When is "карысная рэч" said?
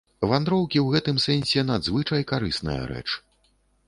2.31-3.05